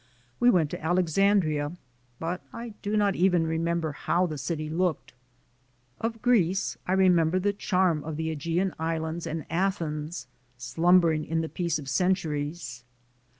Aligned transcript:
We 0.39 0.49
went 0.49 0.71
to 0.71 0.83
Alexandria, 0.83 1.73
but 2.19 2.41
I 2.51 2.69
do 2.81 2.97
not 2.97 3.15
even 3.15 3.45
remember 3.45 3.91
how 3.91 4.25
the 4.25 4.39
city 4.39 4.67
looked. 4.67 5.13
Of 5.99 6.23
Greece 6.23 6.75
I 6.87 6.93
remember 6.93 7.37
the 7.37 7.53
charm 7.53 8.03
of 8.03 8.17
the 8.17 8.35
^Egean 8.35 8.73
Islands 8.79 9.27
and 9.27 9.45
Athens, 9.47 10.25
slumbering 10.57 11.23
in 11.23 11.41
the 11.41 11.49
peace 11.49 11.77
of 11.77 11.87
centuries. 11.87 12.83